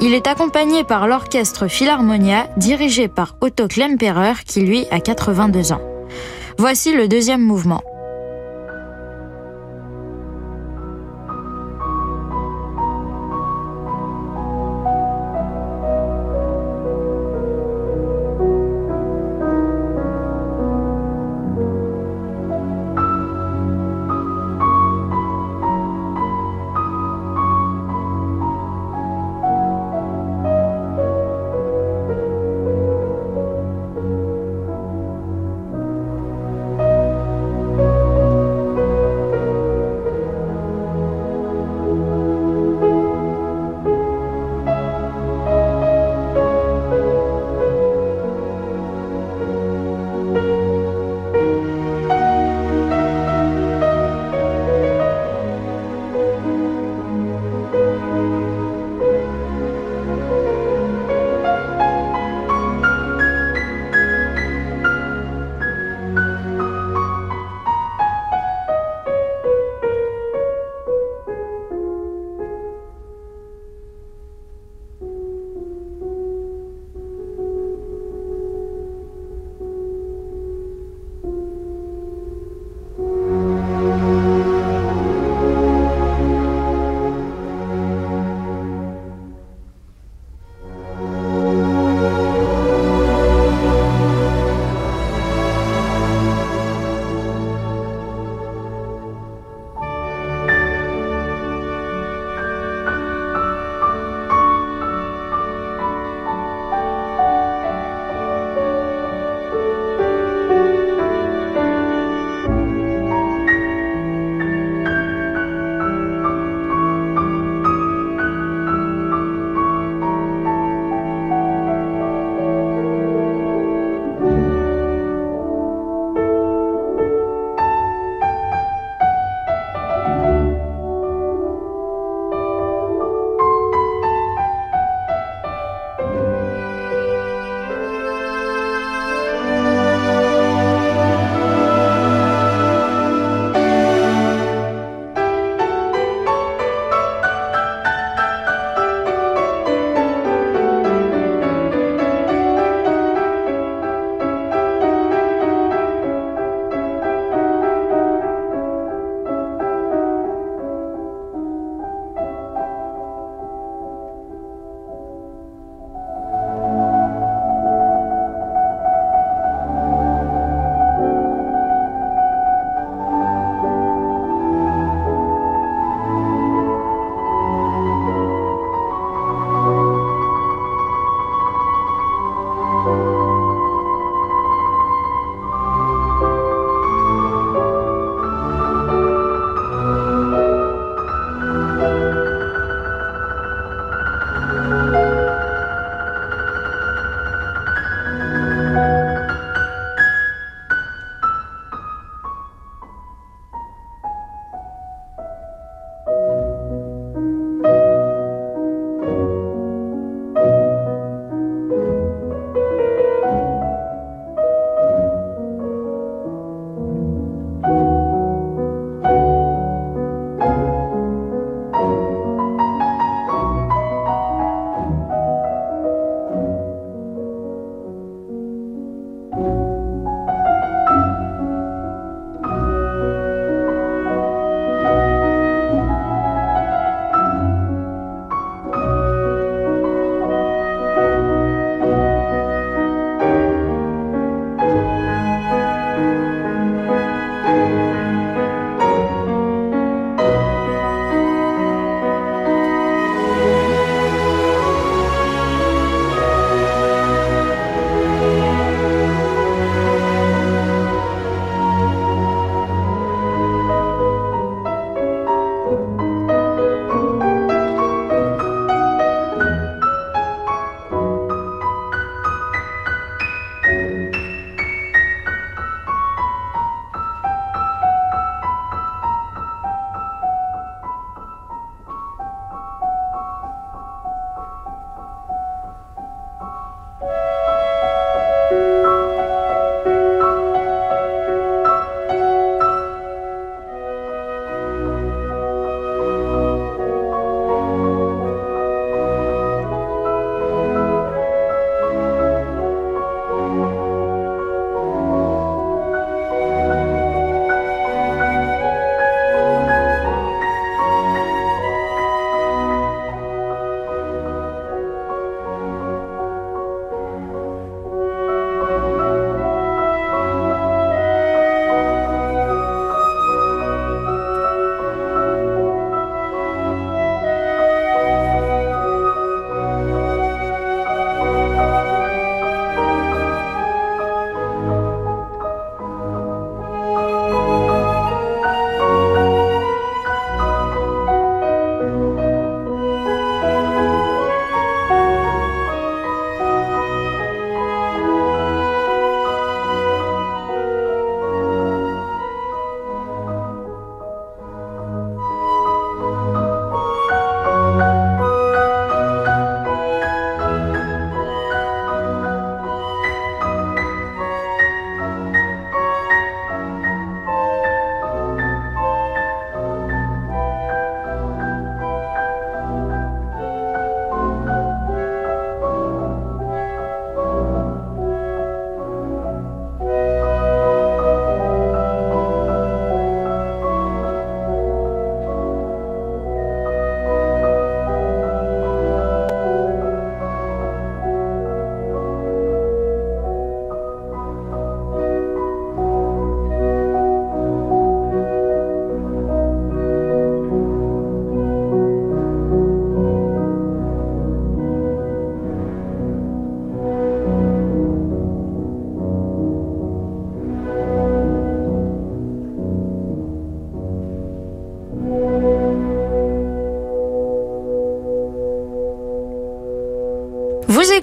Il 0.02 0.14
est 0.14 0.28
accompagné 0.28 0.84
par 0.84 1.08
l'orchestre 1.08 1.68
Philharmonia 1.68 2.48
dirigé 2.58 3.08
par 3.08 3.36
Otto 3.42 3.68
Klemperer 3.68 4.34
qui 4.46 4.62
lui 4.62 4.86
a 4.92 5.00
82 5.00 5.72
ans. 5.72 5.82
Voici 6.58 6.94
le 6.94 7.08
deuxième 7.08 7.42
mouvement. 7.42 7.82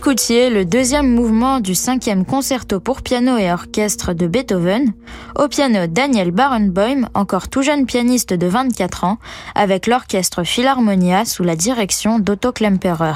Écoutiez 0.07 0.51
le 0.51 0.65
deuxième 0.65 1.13
mouvement 1.13 1.59
du 1.59 1.75
cinquième 1.75 2.25
concerto 2.25 2.79
pour 2.79 3.03
piano 3.03 3.39
et 3.39 3.51
orchestre 3.51 4.13
de 4.13 4.29
Beethoven, 4.29 4.93
au 5.37 5.49
piano 5.49 5.89
Daniel 5.89 6.31
Barenboim, 6.31 7.09
encore 7.15 7.49
tout 7.49 7.63
jeune 7.63 7.87
pianiste 7.87 8.33
de 8.33 8.47
24 8.47 9.03
ans, 9.03 9.19
avec 9.57 9.89
l'orchestre 9.89 10.45
Philharmonia 10.45 11.25
sous 11.25 11.43
la 11.43 11.57
direction 11.57 12.21
d'Otto 12.21 12.53
Klemperer. 12.53 13.15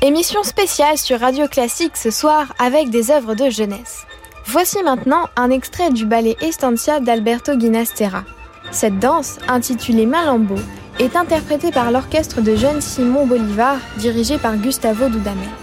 Émission 0.00 0.42
spéciale 0.42 0.98
sur 0.98 1.20
Radio 1.20 1.46
Classique 1.46 1.96
ce 1.96 2.10
soir 2.10 2.52
avec 2.58 2.90
des 2.90 3.12
œuvres 3.12 3.36
de 3.36 3.48
jeunesse. 3.48 4.04
Voici 4.44 4.82
maintenant 4.82 5.28
un 5.36 5.50
extrait 5.50 5.90
du 5.90 6.06
ballet 6.06 6.36
Estancia 6.40 6.98
d'Alberto 6.98 7.52
Ginastera. 7.56 8.24
Cette 8.72 8.98
danse, 8.98 9.38
intitulée 9.46 10.06
Malambo, 10.06 10.56
est 10.98 11.14
interprétée 11.14 11.70
par 11.70 11.92
l'orchestre 11.92 12.40
de 12.40 12.56
jeunes 12.56 12.80
Simon 12.80 13.28
Bolivar, 13.28 13.76
dirigé 13.98 14.38
par 14.38 14.56
Gustavo 14.56 15.08
Dudamel. 15.08 15.61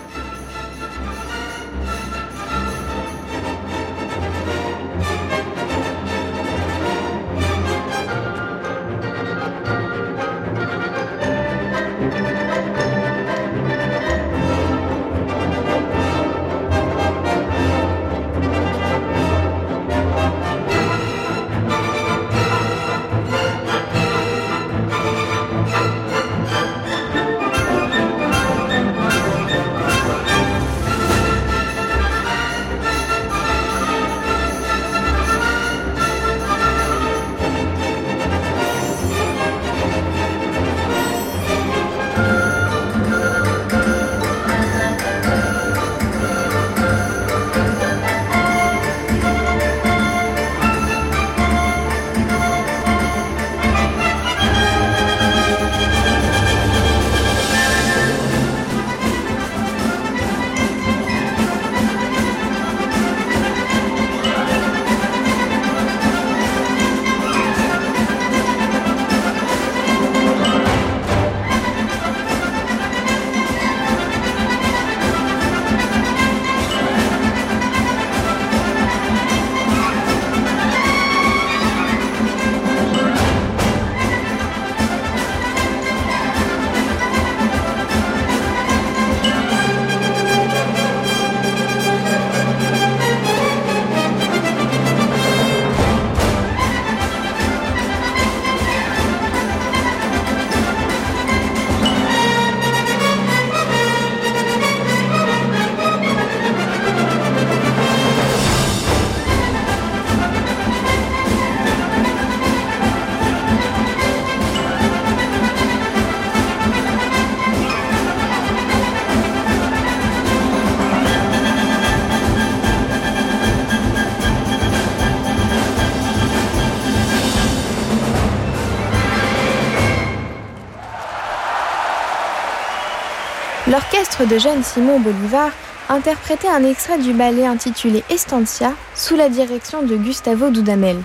De 134.19 134.37
jeunes 134.37 134.63
Simon 134.63 134.99
Bolivar 134.99 135.49
interprétait 135.87 136.49
un 136.49 136.65
extrait 136.65 136.97
du 136.97 137.13
ballet 137.13 137.45
intitulé 137.45 138.03
Estancia 138.09 138.73
sous 138.93 139.15
la 139.15 139.29
direction 139.29 139.81
de 139.81 139.95
Gustavo 139.95 140.49
Dudamel. 140.49 140.97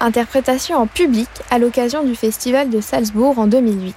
Interprétation 0.00 0.76
en 0.76 0.88
public 0.88 1.28
à 1.52 1.60
l'occasion 1.60 2.02
du 2.02 2.16
festival 2.16 2.68
de 2.68 2.80
Salzbourg 2.80 3.38
en 3.38 3.46
2008. 3.46 3.94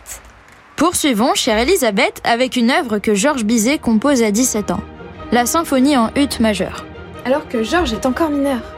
Poursuivons, 0.76 1.34
chère 1.34 1.58
Elisabeth, 1.58 2.22
avec 2.24 2.56
une 2.56 2.70
œuvre 2.70 3.00
que 3.00 3.16
Georges 3.16 3.46
Bizet 3.46 3.80
compose 3.80 4.22
à 4.22 4.30
17 4.30 4.70
ans, 4.70 4.84
la 5.32 5.48
symphonie 5.48 5.98
en 5.98 6.12
hutte 6.16 6.40
majeure. 6.40 6.86
Alors 7.26 7.50
que 7.50 7.64
Georges 7.64 7.94
est 7.94 8.06
encore 8.06 8.30
mineur. 8.30 8.75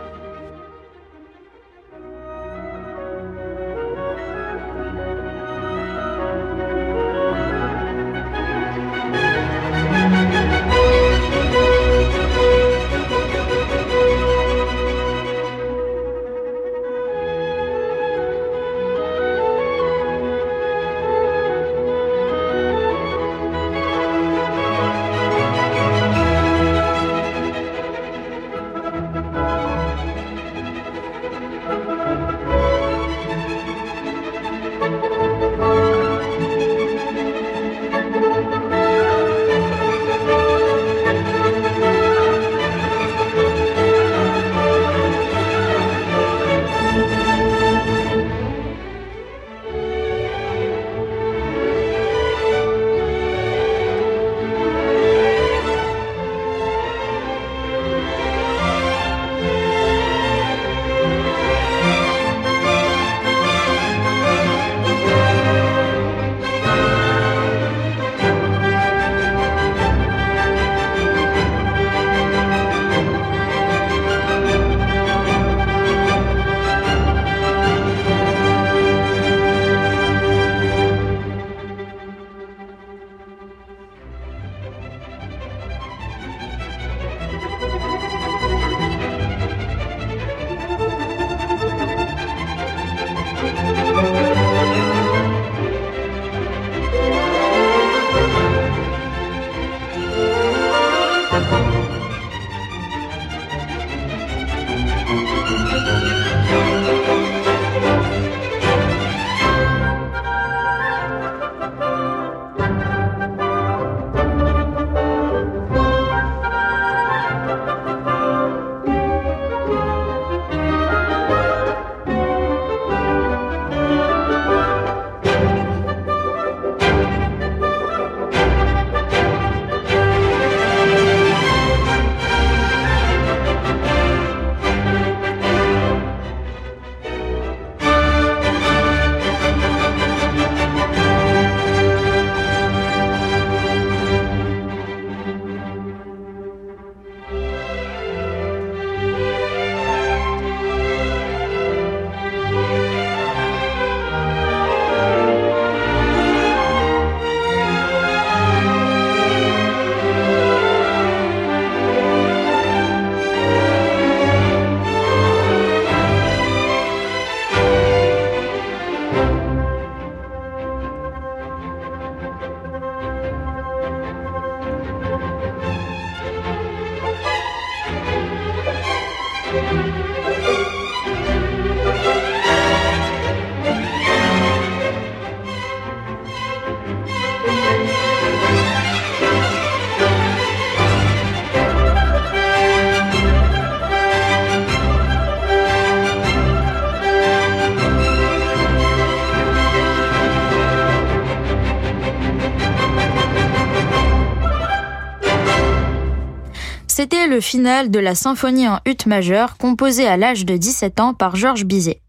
Le 207.38 207.42
final 207.42 207.92
de 207.92 208.00
la 208.00 208.16
symphonie 208.16 208.68
en 208.68 208.80
ut 208.88 208.98
majeure 209.06 209.58
composée 209.58 210.08
à 210.08 210.18
l'âge 210.18 210.44
de 210.44 210.58
17 210.58 211.00
ans 211.00 211.14
par 211.14 211.36
Georges 211.36 211.66
Bizet. 211.66 212.02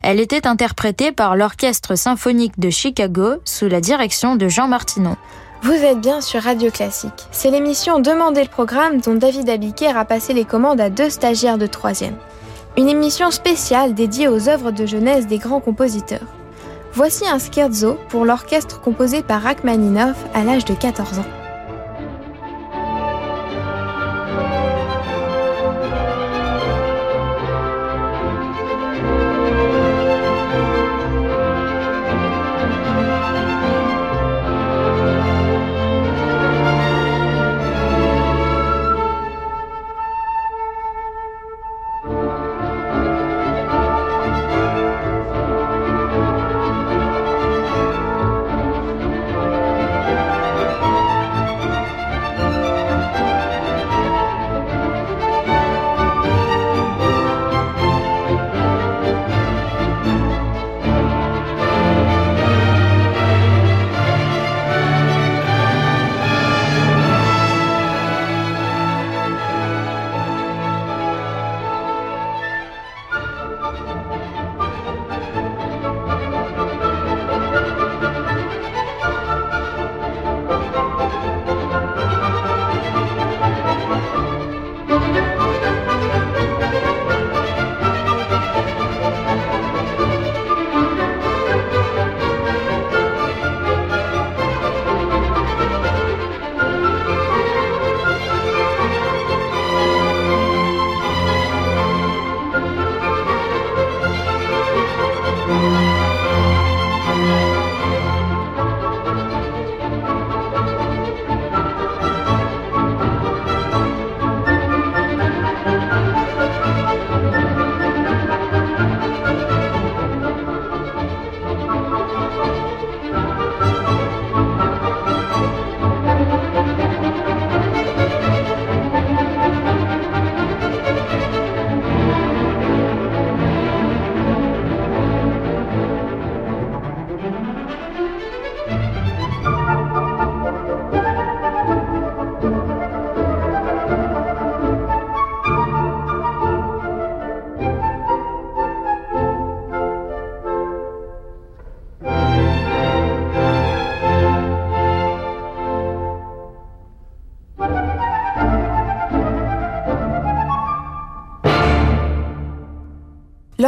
Elle 0.00 0.20
était 0.20 0.46
interprétée 0.46 1.10
par 1.10 1.34
l'Orchestre 1.34 1.96
symphonique 1.96 2.60
de 2.60 2.70
Chicago 2.70 3.38
sous 3.44 3.66
la 3.66 3.80
direction 3.80 4.36
de 4.36 4.46
Jean 4.46 4.68
Martineau. 4.68 5.16
Vous 5.62 5.72
êtes 5.72 6.00
bien 6.00 6.20
sur 6.20 6.44
Radio 6.44 6.70
Classique. 6.70 7.26
C'est 7.32 7.50
l'émission 7.50 7.98
Demandez 7.98 8.44
le 8.44 8.48
programme 8.48 9.00
dont 9.00 9.16
David 9.16 9.50
Abiker 9.50 9.96
a 9.96 10.04
passé 10.04 10.34
les 10.34 10.44
commandes 10.44 10.80
à 10.80 10.88
deux 10.88 11.10
stagiaires 11.10 11.58
de 11.58 11.66
3e. 11.66 12.12
Une 12.78 12.88
émission 12.88 13.32
spéciale 13.32 13.94
dédiée 13.94 14.28
aux 14.28 14.48
œuvres 14.48 14.70
de 14.70 14.86
jeunesse 14.86 15.26
des 15.26 15.38
grands 15.38 15.58
compositeurs. 15.58 16.28
Voici 16.92 17.26
un 17.26 17.40
scherzo 17.40 17.98
pour 18.08 18.24
l'orchestre 18.24 18.80
composé 18.80 19.24
par 19.24 19.42
Rachmaninoff 19.42 20.16
à 20.32 20.44
l'âge 20.44 20.64
de 20.64 20.74
14 20.74 21.18
ans. 21.18 21.49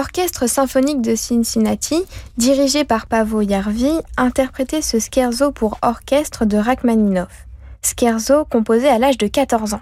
L'orchestre 0.03 0.49
symphonique 0.49 1.01
de 1.01 1.15
Cincinnati, 1.15 2.03
dirigé 2.37 2.83
par 2.83 3.07
Pavo 3.07 3.41
Jarvi, 3.49 3.93
interprétait 4.17 4.83
ce 4.83 4.99
scherzo 4.99 5.53
pour 5.53 5.79
orchestre 5.81 6.45
de 6.45 6.57
Rachmaninoff. 6.57 7.47
Scherzo 7.85 8.45
composé 8.45 8.89
à 8.89 8.99
l'âge 8.99 9.17
de 9.17 9.29
14 9.29 9.75
ans. 9.75 9.81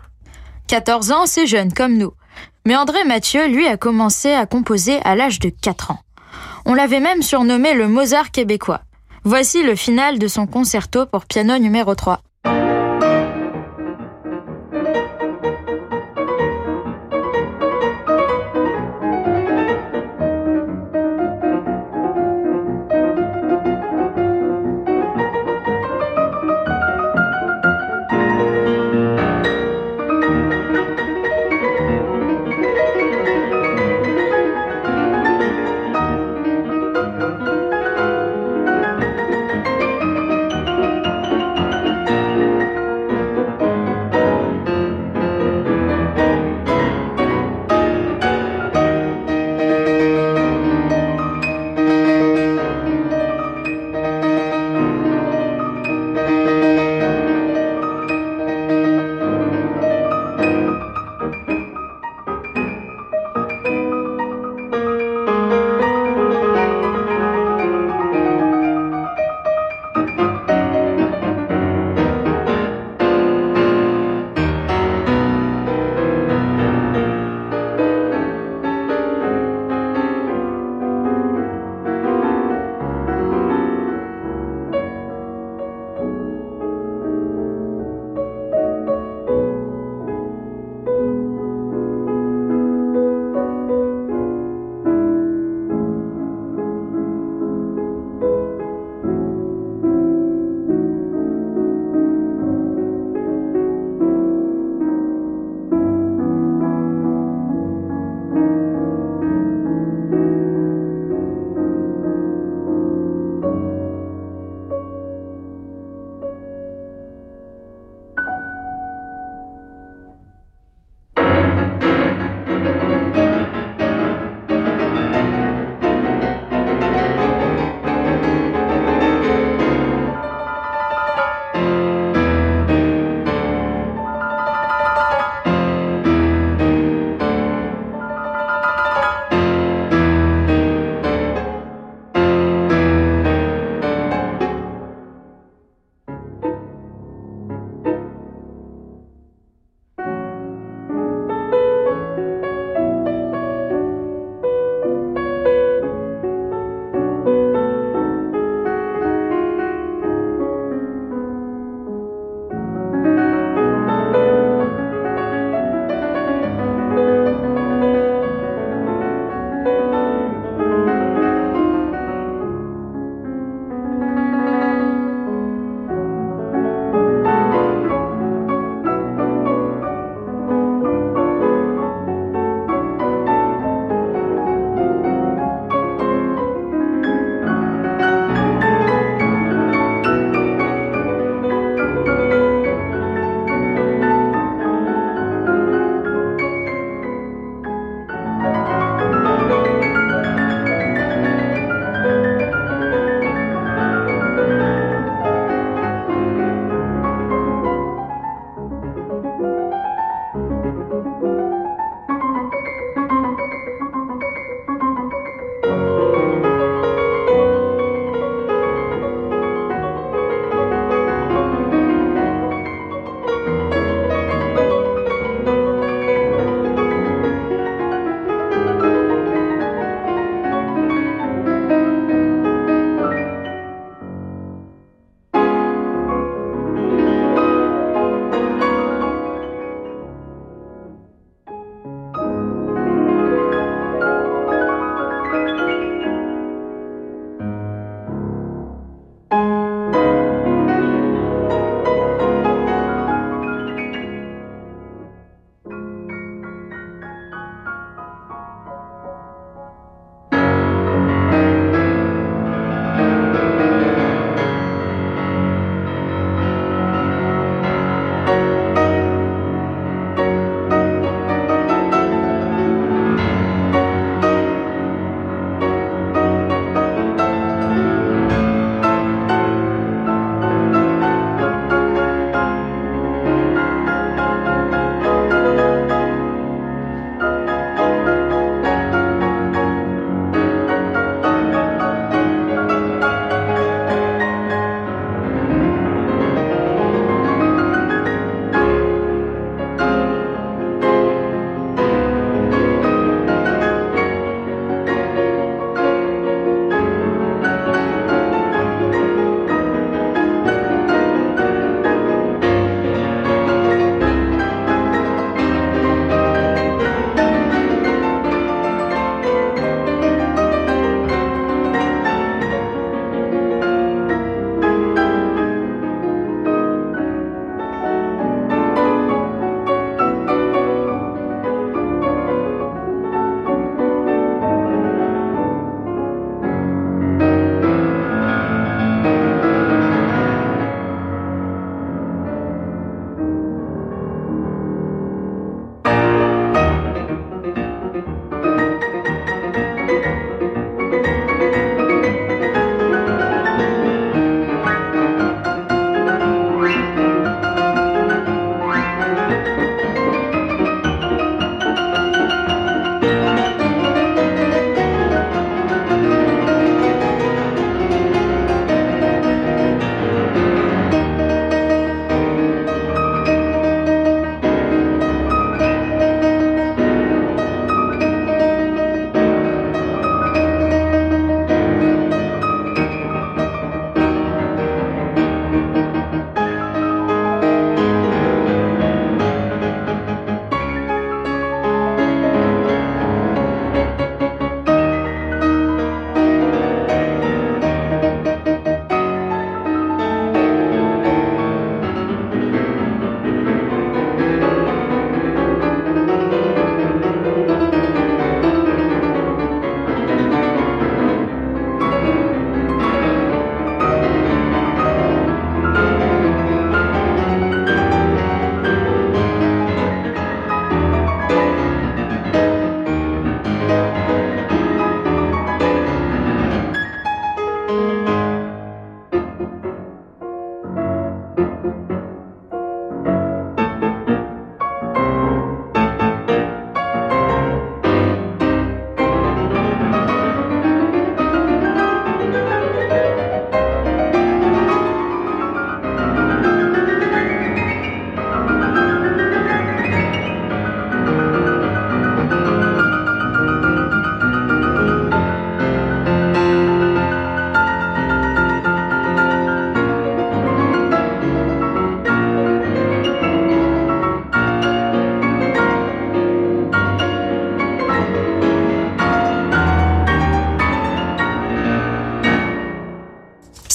14 0.67 1.11
ans, 1.13 1.25
c'est 1.25 1.47
jeune 1.47 1.73
comme 1.73 1.97
nous. 1.97 2.13
Mais 2.67 2.77
André 2.77 3.03
Mathieu, 3.05 3.49
lui, 3.49 3.67
a 3.67 3.79
commencé 3.79 4.31
à 4.31 4.45
composer 4.45 5.01
à 5.05 5.15
l'âge 5.15 5.39
de 5.39 5.49
4 5.49 5.93
ans. 5.93 6.01
On 6.67 6.75
l'avait 6.75 7.01
même 7.01 7.23
surnommé 7.23 7.73
le 7.73 7.89
Mozart 7.89 8.31
québécois. 8.31 8.83
Voici 9.25 9.63
le 9.63 9.75
final 9.75 10.19
de 10.19 10.29
son 10.29 10.47
concerto 10.47 11.07
pour 11.07 11.25
piano 11.25 11.57
numéro 11.57 11.95
3. 11.95 12.21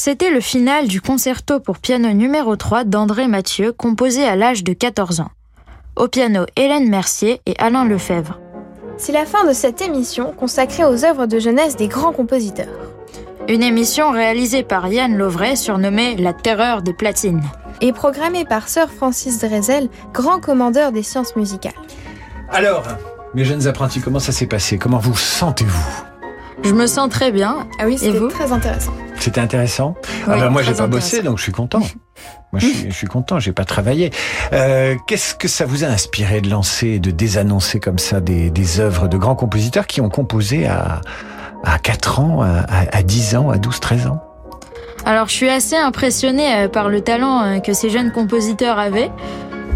C'était 0.08 0.30
le 0.30 0.40
final 0.40 0.88
du 0.88 1.02
concerto 1.02 1.60
pour 1.60 1.80
piano 1.80 2.14
numéro 2.14 2.56
3 2.56 2.84
d'André 2.84 3.28
Mathieu, 3.28 3.74
composé 3.74 4.24
à 4.24 4.36
l'âge 4.36 4.64
de 4.64 4.72
14 4.72 5.20
ans. 5.22 5.32
Au 5.96 6.08
piano, 6.08 6.46
Hélène 6.56 6.88
Mercier 6.88 7.42
et 7.48 7.56
Alain 7.58 7.86
Lefebvre. 7.86 8.40
C'est 8.98 9.14
la 9.14 9.26
fin 9.26 9.48
de 9.48 9.52
cette 9.52 9.82
émission 9.82 10.32
consacrée 10.32 10.86
aux 10.86 11.06
œuvres 11.06 11.26
de 11.26 11.40
jeunesse 11.40 11.76
des 11.76 11.88
grands 11.88 12.12
compositeurs. 12.12 12.92
Une 13.50 13.64
émission 13.64 14.12
réalisée 14.12 14.62
par 14.62 14.88
Yann 14.90 15.18
Lovray 15.18 15.58
surnommée 15.58 16.16
La 16.18 16.34
Terreur 16.34 16.84
des 16.84 16.94
platines. 16.94 17.42
Et 17.82 17.92
programmée 17.92 18.46
par 18.46 18.68
Sir 18.68 18.92
Francis 18.92 19.40
Drezel, 19.40 19.90
grand 20.14 20.40
commandeur 20.40 20.92
des 20.92 21.02
sciences 21.02 21.36
musicales. 21.36 21.74
Alors, 22.52 22.84
mes 23.34 23.44
jeunes 23.44 23.66
apprentis, 23.66 24.02
comment 24.02 24.20
ça 24.20 24.32
s'est 24.32 24.46
passé? 24.46 24.78
Comment 24.78 25.00
vous 25.00 25.18
sentez-vous? 25.18 26.15
Je 26.64 26.74
me 26.74 26.88
sens 26.88 27.10
très 27.10 27.32
bien. 27.32 27.68
Ah 27.80 27.84
oui, 27.86 27.98
c'était 27.98 28.28
très 28.30 28.52
intéressant. 28.52 28.94
C'était 29.20 29.42
intéressant 29.42 29.96
ah 30.28 30.34
Oui, 30.34 30.40
bah, 30.40 30.50
Moi, 30.50 30.62
j'ai 30.64 30.74
pas 30.74 30.88
bossé, 30.88 31.22
donc 31.22 31.38
je 31.38 31.44
suis 31.44 31.52
content. 31.52 31.80
Moi, 31.80 32.60
je 32.60 32.66
suis, 32.66 32.92
je 32.92 32.96
suis 32.96 33.08
content, 33.08 33.40
j'ai 33.40 33.52
pas 33.52 33.66
travaillé. 33.66 34.12
Euh, 34.54 34.96
Qu'est-ce 35.08 35.36
que 35.36 35.48
ça 35.48 35.66
vous 35.66 35.84
a 35.84 35.88
inspiré 35.88 36.42
de 36.42 36.50
lancer, 36.50 37.00
de 37.00 37.12
désannoncer 37.12 37.80
comme 37.80 38.00
ça 38.00 38.22
des, 38.22 38.50
des 38.50 38.80
œuvres 38.80 39.08
de 39.08 39.18
grands 39.18 39.36
compositeurs 39.36 39.88
qui 39.88 40.00
ont 40.02 40.10
composé 40.10 40.66
à, 40.66 41.02
à 41.64 41.78
4 41.80 42.20
ans, 42.20 42.42
à, 42.42 42.60
à, 42.60 42.98
à 42.98 43.04
10 43.04 43.36
ans, 43.36 43.50
à 43.50 43.58
12, 43.58 43.80
13 43.80 44.08
ans? 44.08 44.22
Alors, 45.06 45.28
je 45.28 45.34
suis 45.34 45.50
assez 45.50 45.76
impressionnée 45.76 46.56
euh, 46.56 46.68
par 46.68 46.90
le 46.90 47.02
talent 47.02 47.44
euh, 47.44 47.60
que 47.60 47.74
ces 47.74 47.90
jeunes 47.92 48.12
compositeurs 48.12 48.80
avaient. 48.80 49.12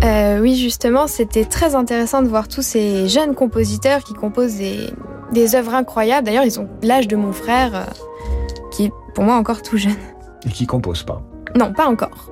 Euh, 0.04 0.40
oui, 0.40 0.56
justement, 0.56 1.08
c'était 1.08 1.46
très 1.46 1.76
intéressant 1.76 2.22
de 2.22 2.28
voir 2.28 2.48
tous 2.48 2.62
ces 2.62 3.08
jeunes 3.10 3.36
compositeurs 3.36 4.04
qui 4.04 4.14
composent 4.14 4.56
des, 4.56 4.90
des 5.34 5.56
œuvres 5.56 5.74
incroyables. 5.74 6.26
D'ailleurs, 6.26 6.46
ils 6.46 6.60
ont 6.60 6.70
l'âge 6.82 7.08
de 7.08 7.16
mon 7.18 7.34
frère, 7.34 7.72
euh, 7.76 7.84
qui 8.72 8.86
est 8.86 8.92
pour 9.14 9.24
moi 9.26 9.36
encore 9.36 9.62
tout 9.62 9.78
jeune. 9.78 9.96
et 10.46 10.50
qui 10.50 10.66
composent 10.66 11.04
pas. 11.04 11.22
Non, 11.58 11.74
pas 11.74 11.88
encore. 11.88 12.32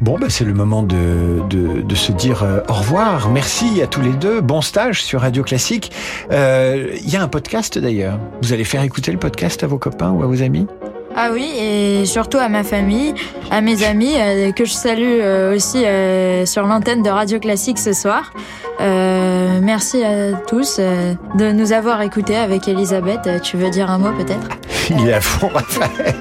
Bon, 0.00 0.16
bah, 0.18 0.26
c'est 0.28 0.44
le 0.44 0.54
moment 0.54 0.82
de, 0.82 1.40
de, 1.50 1.80
de 1.82 1.94
se 1.96 2.12
dire 2.12 2.42
euh, 2.44 2.60
au 2.68 2.74
revoir. 2.74 3.30
Merci 3.30 3.82
à 3.82 3.86
tous 3.88 4.00
les 4.00 4.12
deux. 4.12 4.40
Bon 4.40 4.60
stage 4.60 5.02
sur 5.02 5.22
Radio 5.22 5.42
Classique. 5.42 5.90
Euh, 6.30 6.90
Il 7.02 7.10
y 7.10 7.16
a 7.16 7.22
un 7.22 7.28
podcast 7.28 7.78
d'ailleurs. 7.78 8.18
Vous 8.42 8.52
allez 8.52 8.64
faire 8.64 8.82
écouter 8.82 9.10
le 9.10 9.18
podcast 9.18 9.64
à 9.64 9.66
vos 9.66 9.78
copains 9.78 10.10
ou 10.12 10.22
à 10.22 10.26
vos 10.26 10.42
amis? 10.42 10.66
Ah 11.16 11.30
oui, 11.32 11.52
et 11.58 12.06
surtout 12.06 12.38
à 12.38 12.48
ma 12.48 12.62
famille, 12.62 13.14
à 13.50 13.60
mes 13.60 13.84
amis, 13.84 14.14
euh, 14.16 14.52
que 14.52 14.64
je 14.64 14.72
salue 14.72 15.18
euh, 15.20 15.54
aussi 15.54 15.84
euh, 15.84 16.46
sur 16.46 16.66
l'antenne 16.66 17.02
de 17.02 17.10
Radio 17.10 17.40
Classique 17.40 17.78
ce 17.78 17.92
soir. 17.92 18.32
Merci 18.80 20.04
à 20.04 20.34
tous 20.46 20.78
de 20.78 21.52
nous 21.52 21.72
avoir 21.72 22.00
écoutés 22.02 22.36
avec 22.36 22.68
Elisabeth. 22.68 23.42
Tu 23.42 23.56
veux 23.56 23.70
dire 23.70 23.90
un 23.90 23.98
mot 23.98 24.12
peut-être? 24.12 24.48
Il 24.90 25.08
est 25.08 25.14
à 25.14 25.20
fond, 25.20 25.48
Raphaël. 25.48 26.14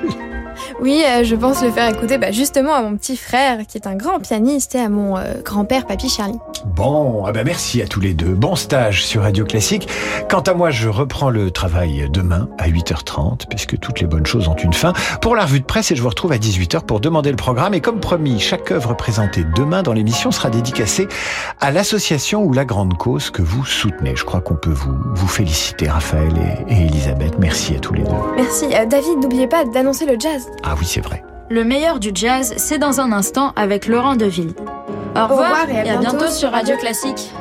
Oui, 0.80 1.04
euh, 1.08 1.24
je 1.24 1.36
pense 1.36 1.64
le 1.64 1.72
faire 1.72 1.90
écouter 1.90 2.20
bah, 2.20 2.32
justement 2.32 2.74
à 2.74 2.84
mon 2.84 2.96
petit 2.96 3.18
frère, 3.18 3.66
qui 3.68 3.80
est 3.80 3.88
un 3.88 3.96
grand 3.96 4.20
pianiste, 4.20 4.76
et 4.76 4.80
à 4.80 4.90
mon 4.90 5.18
euh, 5.18 5.42
grand-père, 5.44 5.88
Papy 5.88 6.08
Charlie. 6.08 6.38
Bon, 6.66 7.24
ah 7.26 7.32
bah 7.32 7.44
merci 7.44 7.82
à 7.82 7.88
tous 7.88 8.00
les 8.00 8.14
deux. 8.14 8.34
Bon 8.34 8.56
stage 8.56 9.04
sur 9.04 9.24
Radio 9.24 9.44
Classique. 9.44 9.88
Quant 10.30 10.42
à 10.42 10.54
moi, 10.54 10.70
je 10.70 10.88
reprends 10.88 11.32
le 11.32 11.50
travail 11.50 12.08
demain 12.12 12.48
à 12.60 12.70
8h30, 12.70 13.48
puisque 13.50 13.80
toutes 13.80 14.02
les 14.02 14.08
bonnes 14.08 14.26
choses 14.28 14.48
ont 14.48 14.56
une 14.56 14.74
fin, 14.74 14.94
pour 15.20 15.36
la 15.36 15.46
revue 15.46 15.62
de 15.62 15.66
presse 15.66 15.92
et 15.92 15.96
je 15.96 16.02
vous 16.04 16.10
retrouve 16.10 16.32
à 16.32 16.38
18h 16.38 16.82
pour 16.82 17.00
demander 17.00 17.32
le 17.32 17.38
programme. 17.38 17.74
Et 17.74 17.82
comme 17.82 18.00
promis, 18.00 18.40
chaque 18.40 18.72
œuvre 18.72 18.96
présentée 18.96 19.44
demain 19.56 19.82
dans 19.82 19.94
l'émission 19.94 20.32
sera 20.32 20.52
dédicacée 20.52 21.08
à 21.60 21.72
l'association 21.72 22.44
ou 22.44 22.54
la 22.54 22.66
grande 22.66 22.96
cause 22.98 23.32
que 23.32 23.42
vous 23.42 23.66
soutenez. 23.66 24.16
Je 24.16 24.26
crois 24.26 24.42
qu'on 24.42 24.56
peut 24.56 24.70
vous, 24.70 24.96
vous 25.16 25.28
féliciter, 25.28 25.90
Raphaël 25.90 26.34
et, 26.70 26.74
et 26.74 26.86
Elisabeth. 26.86 27.40
Merci 27.40 27.76
à 27.76 27.80
tous 27.80 27.96
les 27.96 28.04
deux. 28.04 28.12
Merci. 28.36 28.66
Euh, 28.74 28.86
David, 28.86 29.20
n'oubliez 29.24 29.48
pas 29.48 29.66
d'annoncer 29.66 30.06
le 30.06 30.20
jazz. 30.20 30.48
Ah 30.70 30.76
oui, 30.78 30.86
c'est 30.86 30.99
vrai. 30.99 31.24
Le 31.49 31.63
meilleur 31.63 31.97
du 31.97 32.11
jazz, 32.13 32.53
c'est 32.57 32.78
dans 32.78 32.99
un 32.99 33.13
instant 33.13 33.53
avec 33.55 33.88
Laurent 33.88 34.18
Deville. 34.18 34.53
Au 35.15 35.24
revoir, 35.28 35.30
revoir 35.30 35.70
et 35.70 35.80
à 35.80 35.86
et 35.86 35.89
à 35.91 35.97
bientôt 35.97 36.18
bientôt 36.18 36.30
sur 36.30 36.51
Radio 36.51 36.76
Classique. 36.76 37.32